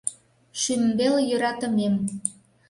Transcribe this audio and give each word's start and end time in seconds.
Шӱмбел 0.61 1.15
йӧратымем. 1.29 1.95